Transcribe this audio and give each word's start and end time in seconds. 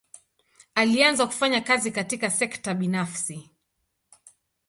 Alianza 0.75 1.25
kufanya 1.25 1.61
kazi 1.61 1.91
katika 1.91 2.29
sekta 2.29 2.73
binafsi. 2.73 3.51